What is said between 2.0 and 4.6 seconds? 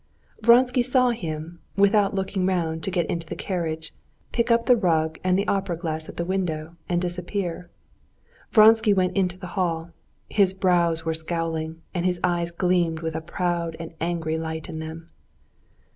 looking round get into the carriage, pick